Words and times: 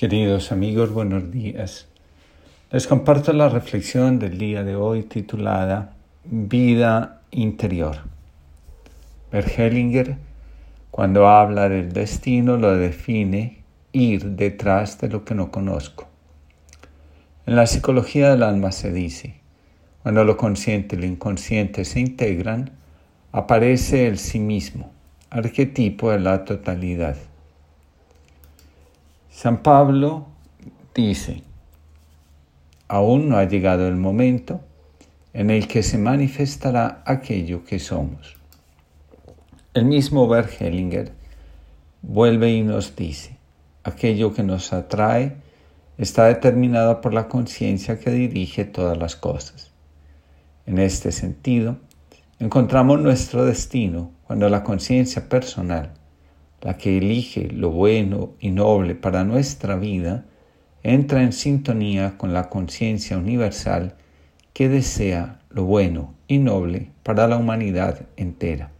Queridos 0.00 0.50
amigos, 0.50 0.94
buenos 0.94 1.30
días. 1.30 1.86
Les 2.70 2.86
comparto 2.86 3.34
la 3.34 3.50
reflexión 3.50 4.18
del 4.18 4.38
día 4.38 4.64
de 4.64 4.74
hoy 4.74 5.02
titulada 5.02 5.92
Vida 6.24 7.20
interior. 7.30 7.98
Bergelinger, 9.30 10.16
cuando 10.90 11.28
habla 11.28 11.68
del 11.68 11.92
destino, 11.92 12.56
lo 12.56 12.74
define 12.78 13.62
ir 13.92 14.24
detrás 14.24 14.98
de 15.02 15.10
lo 15.10 15.26
que 15.26 15.34
no 15.34 15.50
conozco. 15.50 16.08
En 17.44 17.56
la 17.56 17.66
psicología 17.66 18.30
del 18.30 18.42
alma 18.42 18.72
se 18.72 18.90
dice, 18.92 19.34
cuando 20.02 20.24
lo 20.24 20.38
consciente 20.38 20.96
y 20.96 21.00
lo 21.00 21.04
inconsciente 21.04 21.84
se 21.84 22.00
integran, 22.00 22.70
aparece 23.32 24.06
el 24.06 24.16
sí 24.16 24.38
mismo, 24.38 24.90
arquetipo 25.28 26.10
de 26.10 26.20
la 26.20 26.46
totalidad. 26.46 27.16
San 29.30 29.62
Pablo 29.62 30.26
dice, 30.92 31.44
aún 32.88 33.28
no 33.28 33.38
ha 33.38 33.44
llegado 33.44 33.86
el 33.86 33.94
momento 33.94 34.60
en 35.32 35.50
el 35.50 35.68
que 35.68 35.84
se 35.84 35.98
manifestará 35.98 37.02
aquello 37.06 37.64
que 37.64 37.78
somos. 37.78 38.36
El 39.72 39.84
mismo 39.84 40.26
Bergelinger 40.26 41.12
vuelve 42.02 42.50
y 42.50 42.62
nos 42.62 42.96
dice, 42.96 43.38
aquello 43.84 44.34
que 44.34 44.42
nos 44.42 44.72
atrae 44.72 45.36
está 45.96 46.26
determinado 46.26 47.00
por 47.00 47.14
la 47.14 47.28
conciencia 47.28 48.00
que 48.00 48.10
dirige 48.10 48.64
todas 48.64 48.98
las 48.98 49.14
cosas. 49.14 49.70
En 50.66 50.78
este 50.78 51.12
sentido, 51.12 51.78
encontramos 52.40 53.00
nuestro 53.00 53.44
destino 53.44 54.10
cuando 54.26 54.48
la 54.48 54.64
conciencia 54.64 55.28
personal 55.28 55.92
la 56.62 56.76
que 56.76 56.98
elige 56.98 57.48
lo 57.48 57.70
bueno 57.70 58.32
y 58.38 58.50
noble 58.50 58.94
para 58.94 59.24
nuestra 59.24 59.76
vida, 59.76 60.24
entra 60.82 61.22
en 61.22 61.32
sintonía 61.32 62.16
con 62.16 62.32
la 62.32 62.48
conciencia 62.48 63.18
universal 63.18 63.94
que 64.52 64.68
desea 64.68 65.40
lo 65.50 65.64
bueno 65.64 66.14
y 66.28 66.38
noble 66.38 66.90
para 67.02 67.26
la 67.28 67.36
humanidad 67.36 68.06
entera. 68.16 68.70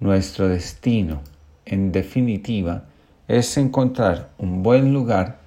Nuestro 0.00 0.48
destino, 0.48 1.22
en 1.64 1.90
definitiva, 1.90 2.84
es 3.26 3.56
encontrar 3.56 4.30
un 4.38 4.62
buen 4.62 4.92
lugar 4.92 5.38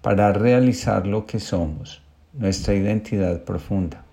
para 0.00 0.32
realizar 0.32 1.06
lo 1.06 1.26
que 1.26 1.40
somos, 1.40 2.02
nuestra 2.32 2.74
identidad 2.74 3.44
profunda. 3.44 4.04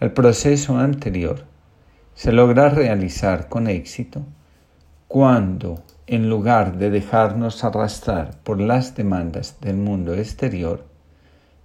El 0.00 0.12
proceso 0.12 0.78
anterior 0.78 1.44
se 2.14 2.32
logra 2.32 2.68
realizar 2.68 3.48
con 3.48 3.68
éxito 3.68 4.24
cuando, 5.08 5.82
en 6.06 6.28
lugar 6.28 6.76
de 6.76 6.90
dejarnos 6.90 7.64
arrastrar 7.64 8.38
por 8.42 8.60
las 8.60 8.94
demandas 8.94 9.56
del 9.60 9.76
mundo 9.76 10.14
exterior, 10.14 10.84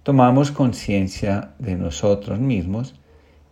tomamos 0.02 0.50
conciencia 0.50 1.50
de 1.58 1.76
nosotros 1.76 2.40
mismos 2.40 2.94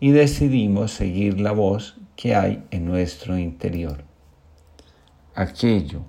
y 0.00 0.10
decidimos 0.12 0.92
seguir 0.92 1.40
la 1.40 1.52
voz 1.52 2.00
que 2.16 2.34
hay 2.34 2.64
en 2.70 2.86
nuestro 2.86 3.38
interior. 3.38 4.02
Aquello 5.34 6.00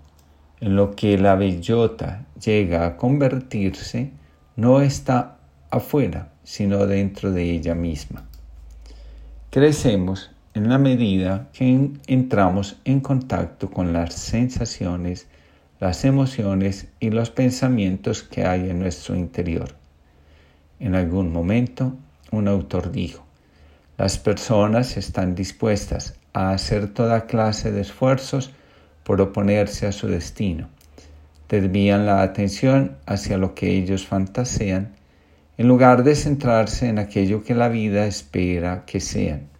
en 0.62 0.78
lo 0.78 0.96
que 0.96 1.18
la 1.18 1.36
bellota 1.36 2.26
llega 2.42 2.86
a 2.86 2.96
convertirse 2.96 4.12
no 4.56 4.80
está 4.80 5.40
afuera, 5.70 6.32
sino 6.44 6.88
dentro 6.88 7.34
de 7.34 7.52
ella 7.52 7.76
misma. 7.76 8.30
Crecemos 9.50 10.33
en 10.56 10.70
la 10.70 10.78
medida 10.78 11.50
que 11.52 11.90
entramos 12.06 12.78
en 12.86 13.00
contacto 13.00 13.72
con 13.72 13.92
las 13.92 14.14
sensaciones, 14.14 15.28
las 15.80 16.06
emociones 16.06 16.88
y 17.00 17.10
los 17.10 17.32
pensamientos 17.32 18.22
que 18.22 18.46
hay 18.46 18.70
en 18.70 18.80
nuestro 18.80 19.16
interior. 19.16 19.76
En 20.80 20.94
algún 20.94 21.34
momento, 21.34 21.96
un 22.32 22.48
autor 22.48 22.92
dijo, 22.92 23.26
las 23.98 24.20
personas 24.20 24.96
están 24.96 25.34
dispuestas 25.34 26.20
a 26.34 26.52
hacer 26.52 26.94
toda 26.94 27.26
clase 27.26 27.72
de 27.72 27.82
esfuerzos 27.82 28.52
por 29.04 29.22
oponerse 29.22 29.88
a 29.88 29.92
su 29.92 30.08
destino. 30.08 30.70
Desvían 31.50 32.06
la 32.06 32.22
atención 32.22 32.98
hacia 33.06 33.38
lo 33.38 33.56
que 33.56 33.76
ellos 33.76 34.06
fantasean 34.06 34.94
en 35.58 35.68
lugar 35.68 36.04
de 36.04 36.16
centrarse 36.16 36.90
en 36.90 37.00
aquello 37.00 37.44
que 37.44 37.56
la 37.56 37.70
vida 37.70 38.06
espera 38.06 38.84
que 38.86 39.00
sean. 39.00 39.53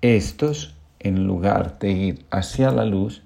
Estos, 0.00 0.76
en 1.00 1.26
lugar 1.26 1.78
de 1.80 1.90
ir 1.90 2.24
hacia 2.30 2.70
la 2.70 2.84
luz, 2.84 3.22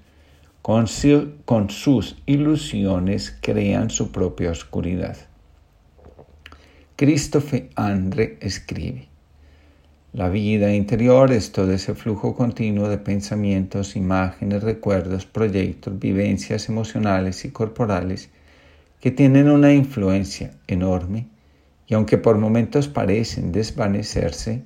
con, 0.63 0.87
sus 0.87 2.15
ilusiones 2.25 3.37
crean 3.41 3.89
su 3.91 4.11
propia 4.11 4.49
oscuridad. 4.49 5.17
Christophe 6.95 7.69
Andre 7.75 8.37
escribe, 8.39 9.07
la 10.13 10.29
vida 10.29 10.73
interior 10.73 11.31
es 11.31 11.51
todo 11.51 11.71
ese 11.73 11.93
flujo 11.95 12.33
continuo 12.33 12.87
de 12.87 12.97
pensamientos, 12.97 13.95
imágenes, 13.95 14.63
recuerdos, 14.63 15.25
proyectos, 15.25 15.99
vivencias 15.99 16.69
emocionales 16.69 17.45
y 17.45 17.51
corporales 17.51 18.29
que 18.99 19.11
tienen 19.11 19.49
una 19.49 19.73
influencia 19.73 20.51
enorme 20.67 21.27
y 21.87 21.93
aunque 21.93 22.17
por 22.17 22.37
momentos 22.37 22.87
parecen 22.87 23.51
desvanecerse, 23.51 24.63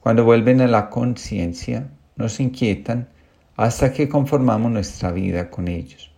cuando 0.00 0.24
vuelven 0.24 0.60
a 0.62 0.66
la 0.66 0.88
conciencia, 0.88 1.88
nos 2.16 2.40
inquietan 2.40 3.08
hasta 3.56 3.92
que 3.92 4.08
conformamos 4.08 4.72
nuestra 4.72 5.12
vida 5.12 5.50
con 5.50 5.68
ellos. 5.68 6.10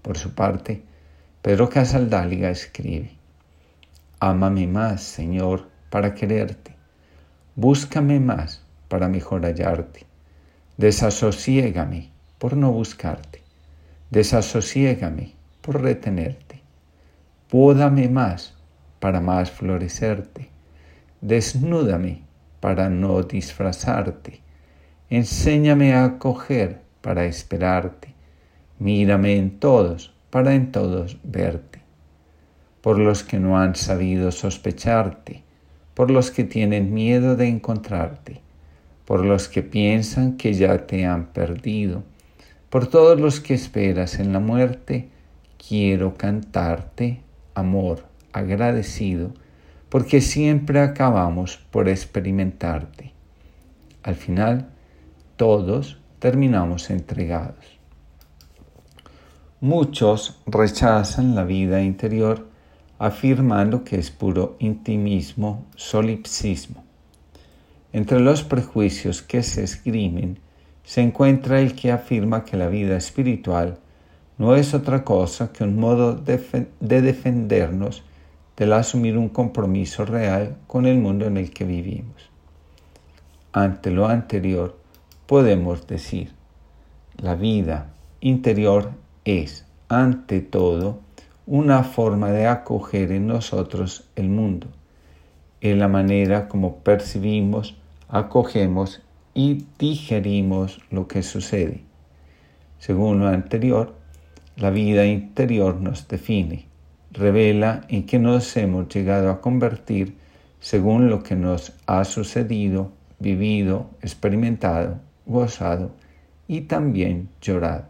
Por 0.00 0.16
su 0.16 0.34
parte, 0.34 0.82
Pedro 1.42 1.68
Casaldáliga 1.68 2.50
escribe, 2.50 3.10
Ámame 4.20 4.66
más, 4.66 5.02
Señor, 5.02 5.68
para 5.90 6.14
quererte. 6.14 6.74
Búscame 7.54 8.18
más 8.20 8.62
para 8.88 9.08
mejor 9.08 9.42
hallarte. 9.42 10.06
Desasosiégame 10.78 12.10
por 12.38 12.56
no 12.56 12.72
buscarte. 12.72 13.42
Desasosiégame 14.10 15.34
por 15.60 15.82
retenerte. 15.82 16.62
Pódame 17.50 18.08
más 18.08 18.54
para 18.98 19.20
más 19.20 19.50
florecerte. 19.50 20.48
Desnúdame 21.20 22.23
para 22.64 22.88
no 22.88 23.22
disfrazarte. 23.22 24.40
Enséñame 25.10 25.92
a 25.92 26.06
acoger 26.06 26.80
para 27.02 27.26
esperarte. 27.26 28.14
Mírame 28.78 29.36
en 29.36 29.60
todos 29.60 30.14
para 30.30 30.54
en 30.54 30.72
todos 30.72 31.18
verte. 31.24 31.80
Por 32.80 32.98
los 32.98 33.22
que 33.22 33.38
no 33.38 33.58
han 33.58 33.74
sabido 33.74 34.32
sospecharte, 34.32 35.42
por 35.92 36.10
los 36.10 36.30
que 36.30 36.44
tienen 36.44 36.94
miedo 36.94 37.36
de 37.36 37.48
encontrarte, 37.48 38.40
por 39.04 39.26
los 39.26 39.50
que 39.50 39.62
piensan 39.62 40.38
que 40.38 40.54
ya 40.54 40.86
te 40.86 41.04
han 41.04 41.34
perdido, 41.34 42.02
por 42.70 42.86
todos 42.86 43.20
los 43.20 43.40
que 43.40 43.52
esperas 43.52 44.18
en 44.18 44.32
la 44.32 44.40
muerte, 44.40 45.10
quiero 45.58 46.14
cantarte 46.14 47.20
amor 47.54 48.06
agradecido 48.32 49.34
porque 49.94 50.20
siempre 50.20 50.80
acabamos 50.80 51.56
por 51.70 51.88
experimentarte. 51.88 53.12
Al 54.02 54.16
final, 54.16 54.70
todos 55.36 56.00
terminamos 56.18 56.90
entregados. 56.90 57.64
Muchos 59.60 60.42
rechazan 60.46 61.36
la 61.36 61.44
vida 61.44 61.80
interior 61.80 62.48
afirmando 62.98 63.84
que 63.84 63.96
es 63.96 64.10
puro 64.10 64.56
intimismo, 64.58 65.64
solipsismo. 65.76 66.82
Entre 67.92 68.18
los 68.18 68.42
prejuicios 68.42 69.22
que 69.22 69.44
se 69.44 69.62
esgrimen 69.62 70.40
se 70.82 71.02
encuentra 71.02 71.60
el 71.60 71.76
que 71.76 71.92
afirma 71.92 72.44
que 72.44 72.56
la 72.56 72.66
vida 72.66 72.96
espiritual 72.96 73.78
no 74.38 74.56
es 74.56 74.74
otra 74.74 75.04
cosa 75.04 75.52
que 75.52 75.62
un 75.62 75.78
modo 75.78 76.16
de, 76.16 76.66
defendernos 76.80 78.02
del 78.56 78.72
asumir 78.72 79.18
un 79.18 79.28
compromiso 79.28 80.04
real 80.04 80.56
con 80.66 80.86
el 80.86 80.98
mundo 80.98 81.26
en 81.26 81.36
el 81.36 81.50
que 81.50 81.64
vivimos. 81.64 82.30
Ante 83.52 83.90
lo 83.90 84.06
anterior, 84.06 84.78
podemos 85.26 85.86
decir, 85.86 86.32
la 87.16 87.34
vida 87.34 87.92
interior 88.20 88.90
es, 89.24 89.66
ante 89.88 90.40
todo, 90.40 91.00
una 91.46 91.84
forma 91.84 92.30
de 92.30 92.46
acoger 92.46 93.12
en 93.12 93.26
nosotros 93.26 94.08
el 94.16 94.28
mundo, 94.28 94.68
en 95.60 95.78
la 95.78 95.88
manera 95.88 96.48
como 96.48 96.76
percibimos, 96.76 97.76
acogemos 98.08 99.02
y 99.34 99.66
digerimos 99.78 100.80
lo 100.90 101.08
que 101.08 101.22
sucede. 101.22 101.82
Según 102.78 103.20
lo 103.20 103.28
anterior, 103.28 103.94
la 104.56 104.70
vida 104.70 105.04
interior 105.06 105.80
nos 105.80 106.06
define, 106.06 106.66
revela 107.14 107.82
en 107.88 108.04
qué 108.04 108.18
nos 108.18 108.56
hemos 108.56 108.88
llegado 108.88 109.30
a 109.30 109.40
convertir 109.40 110.16
según 110.60 111.08
lo 111.08 111.22
que 111.22 111.36
nos 111.36 111.72
ha 111.86 112.04
sucedido, 112.04 112.90
vivido, 113.18 113.90
experimentado, 114.02 114.98
gozado 115.24 115.92
y 116.48 116.62
también 116.62 117.28
llorado. 117.40 117.84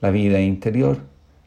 La 0.00 0.10
vida 0.10 0.40
interior 0.40 0.98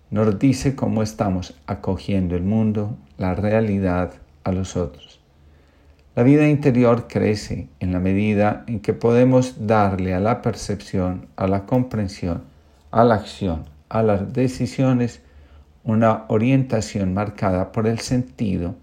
nos 0.10 0.38
dice 0.39 0.75
cómo 0.75 1.04
estamos 1.04 1.56
acogiendo 1.65 2.36
el 2.36 2.44
mundo, 2.44 2.98
la 3.18 3.36
realidad, 3.36 4.13
a 4.44 4.51
los 4.51 4.75
otros. 4.77 5.19
La 6.15 6.21
vida 6.21 6.48
interior 6.48 7.07
crece 7.07 7.69
en 7.80 7.92
la 7.92 8.00
medida 8.00 8.63
en 8.68 8.81
que 8.81 8.94
podemos 8.94 9.65
darle 9.65 10.13
a 10.13 10.19
la 10.19 10.44
percepción, 10.44 11.27
a 11.36 11.48
la 11.48 11.65
comprensión, 11.65 12.44
a 12.92 13.04
la 13.04 13.15
acción, 13.15 13.65
a 13.89 14.04
las 14.04 14.31
decisiones, 14.33 15.22
una 15.83 16.25
orientación 16.30 17.13
marcada 17.13 17.71
por 17.71 17.88
el 17.88 18.00
sentido 18.00 18.75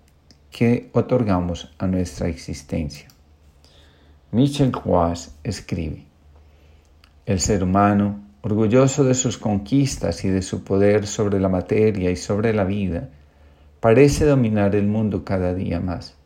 que 0.50 0.90
otorgamos 0.92 1.74
a 1.78 1.86
nuestra 1.86 2.28
existencia. 2.28 3.08
Michel 4.32 4.72
Roas 4.72 5.34
escribe, 5.44 6.04
El 7.26 7.40
ser 7.40 7.62
humano, 7.62 8.20
orgulloso 8.42 9.04
de 9.04 9.14
sus 9.14 9.38
conquistas 9.38 10.24
y 10.24 10.28
de 10.28 10.42
su 10.42 10.64
poder 10.64 11.06
sobre 11.06 11.40
la 11.40 11.48
materia 11.48 12.10
y 12.10 12.16
sobre 12.16 12.52
la 12.52 12.64
vida, 12.64 13.08
parece 13.80 14.24
dominar 14.24 14.74
el 14.74 14.86
mundo 14.86 15.24
cada 15.24 15.54
día 15.54 15.80
más 15.80 16.16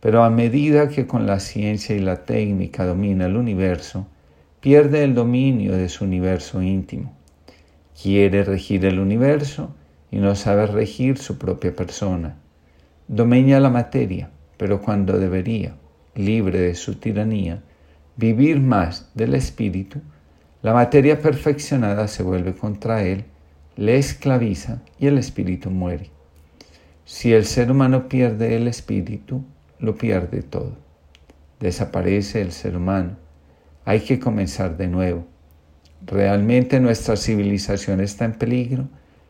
pero 0.00 0.22
a 0.22 0.30
medida 0.30 0.88
que 0.88 1.06
con 1.06 1.26
la 1.26 1.40
ciencia 1.40 1.96
y 1.96 2.00
la 2.00 2.24
técnica 2.24 2.86
domina 2.86 3.26
el 3.26 3.36
universo, 3.36 4.06
pierde 4.60 5.02
el 5.02 5.14
dominio 5.14 5.76
de 5.76 5.88
su 5.88 6.04
universo 6.04 6.62
íntimo. 6.62 7.16
Quiere 8.00 8.44
regir 8.44 8.84
el 8.84 9.00
universo 9.00 9.74
y 10.10 10.18
no 10.18 10.34
sabe 10.34 10.66
regir 10.66 11.18
su 11.18 11.38
propia 11.38 11.74
persona. 11.74 12.36
Domina 13.06 13.60
la 13.60 13.70
materia, 13.70 14.30
pero 14.56 14.80
cuando 14.80 15.18
debería, 15.18 15.74
libre 16.14 16.60
de 16.60 16.74
su 16.74 16.96
tiranía, 16.96 17.62
vivir 18.16 18.60
más 18.60 19.10
del 19.14 19.34
espíritu, 19.34 20.00
la 20.62 20.74
materia 20.74 21.20
perfeccionada 21.20 22.08
se 22.08 22.22
vuelve 22.22 22.54
contra 22.54 23.02
él, 23.02 23.24
le 23.76 23.96
esclaviza 23.96 24.82
y 24.98 25.06
el 25.06 25.18
espíritu 25.18 25.70
muere. 25.70 26.10
Si 27.04 27.32
el 27.32 27.46
ser 27.46 27.70
humano 27.70 28.08
pierde 28.08 28.56
el 28.56 28.66
espíritu, 28.66 29.44
lo 29.78 29.94
pierde 29.94 30.42
todo. 30.42 30.76
Desaparece 31.60 32.42
el 32.42 32.52
ser 32.52 32.76
humano. 32.76 33.16
Hay 33.84 34.00
que 34.00 34.18
comenzar 34.18 34.76
de 34.76 34.88
nuevo. 34.88 35.26
Realmente 36.04 36.80
nuestra 36.80 37.16
civilización 37.16 38.00
está 38.00 38.24
en 38.24 38.32
peligro, 38.32 38.88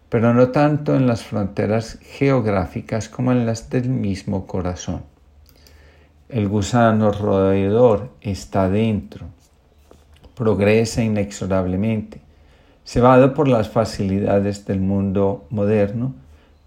pero 0.08 0.34
no 0.34 0.48
tanto 0.48 0.96
en 0.96 1.06
las 1.06 1.24
fronteras 1.24 1.98
geográficas 2.02 3.08
como 3.08 3.32
en 3.32 3.46
las 3.46 3.70
del 3.70 3.88
mismo 3.88 4.46
corazón. 4.46 5.02
El 6.28 6.48
gusano 6.48 7.10
roedor 7.10 8.10
está 8.20 8.68
dentro, 8.68 9.26
progresa 10.34 11.02
inexorablemente, 11.02 12.20
cebado 12.84 13.34
por 13.34 13.48
las 13.48 13.68
facilidades 13.68 14.64
del 14.66 14.80
mundo 14.80 15.46
moderno 15.50 16.14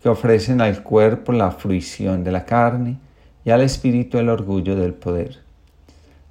que 0.02 0.10
ofrecen 0.10 0.62
al 0.62 0.84
cuerpo 0.84 1.32
la 1.32 1.52
fruición 1.52 2.24
de 2.24 2.32
la 2.32 2.46
carne, 2.46 2.98
y 3.44 3.50
al 3.50 3.62
espíritu 3.62 4.18
el 4.18 4.30
orgullo 4.30 4.76
del 4.76 4.94
poder. 4.94 5.40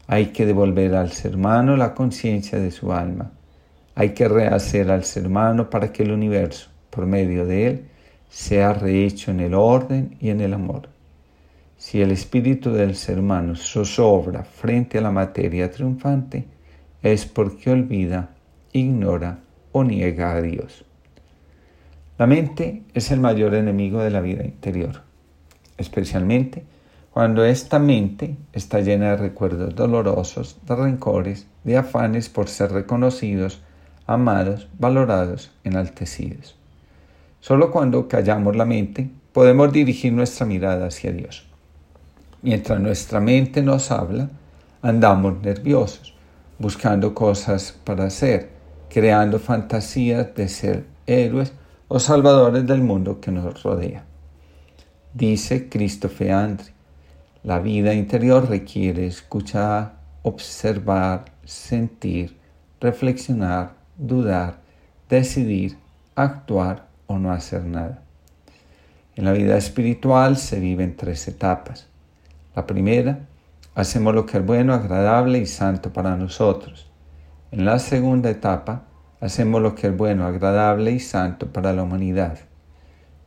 Hay 0.06 0.27
que 0.27 0.47
devolver 0.47 0.95
al 0.95 1.13
ser 1.13 1.37
humano 1.37 1.77
la 1.77 1.95
conciencia 1.95 2.59
de 2.59 2.71
su 2.71 2.93
alma. 2.93 3.31
Hay 3.95 4.11
que 4.11 4.29
rehacer 4.29 4.91
al 4.91 5.05
ser 5.05 5.27
humano 5.27 5.71
para 5.71 5.93
que 5.93 6.03
el 6.03 6.13
universo, 6.13 6.69
por 6.91 7.07
medio 7.07 7.47
de 7.47 7.67
él, 7.67 7.85
sea 8.29 8.73
rehecho 8.73 9.31
en 9.31 9.41
el 9.41 9.55
orden 9.55 10.17
y 10.21 10.31
en 10.31 10.41
el 10.41 10.55
amor. 10.55 10.89
Si 11.77 12.03
el 12.03 12.11
espíritu 12.11 12.73
del 12.73 12.95
ser 12.95 13.19
humano 13.19 13.57
zozobra 13.57 14.45
frente 14.45 14.99
a 14.99 15.01
la 15.01 15.11
materia 15.11 15.71
triunfante, 15.71 16.45
es 17.03 17.25
porque 17.25 17.71
olvida, 17.71 18.31
ignora 18.73 19.39
o 19.73 19.83
niega 19.83 20.33
a 20.33 20.43
Dios. 20.43 20.85
La 22.19 22.27
mente 22.27 22.83
es 22.93 23.11
el 23.11 23.21
mayor 23.21 23.55
enemigo 23.55 24.01
de 24.01 24.11
la 24.11 24.21
vida 24.21 24.45
interior, 24.45 25.01
especialmente 25.79 26.65
cuando 27.11 27.45
esta 27.45 27.79
mente 27.79 28.37
está 28.53 28.81
llena 28.81 29.11
de 29.11 29.17
recuerdos 29.17 29.75
dolorosos, 29.75 30.59
de 30.67 30.77
rencores, 30.77 31.47
de 31.65 31.79
afanes 31.79 32.29
por 32.29 32.49
ser 32.49 32.73
reconocidos, 32.73 33.63
amados, 34.07 34.69
valorados, 34.79 35.51
enaltecidos. 35.65 36.60
Solo 37.41 37.71
cuando 37.71 38.07
callamos 38.07 38.55
la 38.55 38.67
mente 38.67 39.09
podemos 39.33 39.73
dirigir 39.73 40.13
nuestra 40.13 40.45
mirada 40.45 40.89
hacia 40.89 41.11
Dios. 41.11 41.47
Mientras 42.43 42.79
nuestra 42.81 43.19
mente 43.19 43.63
nos 43.63 43.91
habla, 43.91 44.29
andamos 44.83 45.41
nerviosos, 45.41 46.15
buscando 46.59 47.15
cosas 47.15 47.73
para 47.85 48.05
hacer, 48.05 48.51
creando 48.91 49.39
fantasías 49.39 50.35
de 50.35 50.49
ser 50.49 50.85
héroes 51.07 51.55
o 51.89 51.99
salvadores 51.99 52.67
del 52.67 52.83
mundo 52.83 53.21
que 53.21 53.31
nos 53.31 53.63
rodea. 53.63 54.05
Dice 55.15 55.69
Christopher 55.71 56.33
Andre, 56.33 56.67
la 57.43 57.59
vida 57.59 57.95
interior 57.95 58.51
requiere 58.51 59.07
escuchar, 59.07 59.95
observar, 60.23 61.25
sentir, 61.45 62.37
reflexionar, 62.81 63.73
dudar, 63.97 64.59
decidir, 65.09 65.79
actuar 66.15 66.90
o 67.11 67.19
no 67.19 67.33
hacer 67.33 67.65
nada. 67.65 68.03
En 69.17 69.25
la 69.25 69.33
vida 69.33 69.57
espiritual 69.57 70.37
se 70.37 70.61
viven 70.61 70.97
tres 70.97 71.27
etapas. 71.27 71.89
La 72.55 72.67
primera, 72.67 73.27
hacemos 73.75 74.15
lo 74.15 74.27
que 74.27 74.39
es 74.39 74.47
bueno, 74.47 74.75
agradable 74.75 75.39
y 75.39 75.47
santo 75.47 75.93
para 75.93 76.17
nosotros. 76.17 76.91
En 77.51 77.65
la 77.65 77.79
segunda 77.79 78.31
etapa, 78.31 78.85
hacemos 79.21 79.61
lo 79.61 79.75
que 79.75 79.89
es 79.89 79.97
bueno, 79.97 80.27
agradable 80.27 80.93
y 80.93 81.01
santo 81.01 81.53
para 81.53 81.73
la 81.73 81.83
humanidad. 81.83 82.39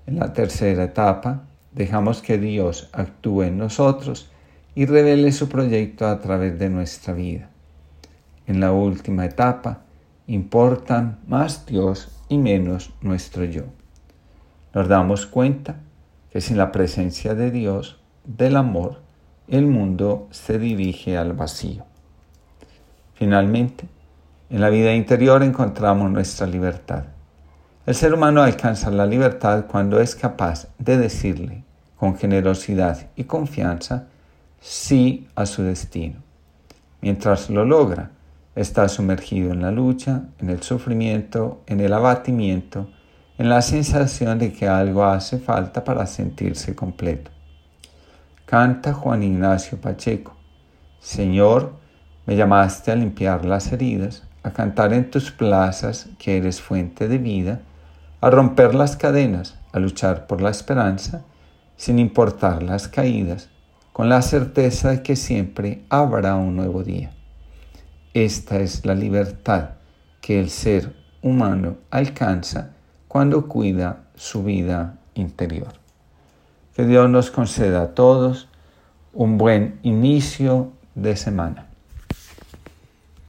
En 0.08 0.20
la 0.20 0.32
tercera 0.32 0.84
etapa, 0.86 1.44
Dejamos 1.74 2.22
que 2.22 2.38
Dios 2.38 2.90
actúe 2.94 3.44
en 3.44 3.58
nosotros 3.58 4.30
y 4.76 4.86
revele 4.86 5.32
su 5.32 5.50
proyecto 5.50 6.08
a 6.08 6.20
través 6.20 6.60
de 6.60 6.70
nuestra 6.70 7.14
vida. 7.14 7.50
En 8.46 8.60
la 8.60 8.72
última 8.72 9.26
etapa, 9.26 9.82
importan 10.28 11.20
más 11.28 11.66
Dios 11.66 12.10
y 12.30 12.38
menos 12.38 12.92
nuestro 13.02 13.44
yo. 13.46 13.64
Nos 14.74 14.88
damos 14.88 15.26
cuenta 15.26 15.78
que 16.32 16.42
sin 16.42 16.58
la 16.58 16.72
presencia 16.72 17.36
de 17.36 17.52
Dios, 17.52 18.00
del 18.26 18.56
amor, 18.56 19.02
el 19.48 19.68
mundo 19.68 20.28
se 20.32 20.58
dirige 20.58 21.18
al 21.18 21.34
vacío. 21.34 21.86
Finalmente, 23.14 23.88
en 24.50 24.62
la 24.62 24.70
vida 24.70 24.94
interior 24.94 25.44
encontramos 25.44 26.10
nuestra 26.10 26.48
libertad. 26.48 27.06
El 27.86 27.96
ser 27.96 28.14
humano 28.14 28.42
alcanza 28.42 28.90
la 28.92 29.06
libertad 29.06 29.66
cuando 29.68 30.00
es 30.00 30.16
capaz 30.16 30.68
de 30.78 30.98
decirle 30.98 31.64
con 31.98 32.18
generosidad 32.18 33.10
y 33.16 33.26
confianza 33.26 34.08
sí 34.60 35.28
a 35.36 35.46
su 35.46 35.64
destino. 35.64 36.22
Mientras 37.02 37.50
lo 37.50 37.66
logra, 37.66 38.12
está 38.56 38.88
sumergido 38.88 39.52
en 39.52 39.62
la 39.62 39.72
lucha, 39.72 40.24
en 40.40 40.50
el 40.50 40.62
sufrimiento, 40.62 41.62
en 41.66 41.80
el 41.80 41.94
abatimiento, 41.94 42.90
en 43.38 43.50
la 43.50 43.62
sensación 43.62 44.38
de 44.38 44.54
que 44.54 44.68
algo 44.68 45.04
hace 45.04 45.40
falta 45.40 45.84
para 45.84 46.06
sentirse 46.06 46.76
completo. 46.76 47.32
Canta 48.46 48.94
Juan 48.94 49.24
Ignacio 49.24 49.80
Pacheco, 49.82 50.36
Señor, 51.00 51.74
me 52.26 52.36
llamaste 52.36 52.92
a 52.92 52.96
limpiar 52.96 53.44
las 53.46 53.72
heridas, 53.72 54.24
a 54.44 54.52
cantar 54.52 54.94
en 54.94 55.10
tus 55.10 55.32
plazas 55.32 56.10
que 56.20 56.38
eres 56.38 56.62
fuente 56.62 57.08
de 57.08 57.18
vida, 57.18 57.62
a 58.22 58.30
romper 58.30 58.76
las 58.76 58.96
cadenas, 58.96 59.58
a 59.72 59.80
luchar 59.80 60.28
por 60.28 60.42
la 60.42 60.50
esperanza, 60.50 61.24
sin 61.76 62.00
importar 62.00 62.62
las 62.64 62.88
caídas, 62.88 63.50
con 63.92 64.08
la 64.10 64.22
certeza 64.22 64.92
de 64.92 65.04
que 65.04 65.16
siempre 65.16 65.84
habrá 65.90 66.36
un 66.36 66.56
nuevo 66.56 66.84
día. 66.84 67.12
Esta 68.14 68.60
es 68.60 68.86
la 68.86 68.94
libertad 68.94 69.72
que 70.22 70.40
el 70.40 70.52
ser 70.52 70.96
humano 71.24 71.78
alcanza 71.90 72.74
cuando 73.08 73.48
cuida 73.48 74.04
su 74.14 74.44
vida 74.44 75.00
interior. 75.16 75.74
Que 76.76 76.86
Dios 76.86 77.10
nos 77.10 77.32
conceda 77.32 77.82
a 77.82 77.94
todos 77.96 78.50
un 79.14 79.40
buen 79.40 79.80
inicio 79.82 80.74
de 80.94 81.16
semana. 81.16 81.73